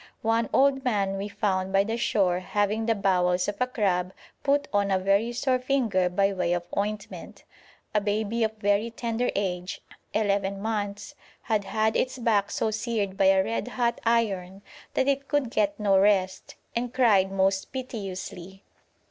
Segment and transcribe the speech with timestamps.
[0.23, 4.67] One old man we found by the shore having the bowels of a crab put
[4.73, 7.43] on a very sore finger by way of ointment.
[7.93, 9.79] A baby of very tender age
[10.11, 14.63] (eleven months) had had its back so seared by a red hot iron
[14.95, 18.63] that it could get no rest, and cried most piteously.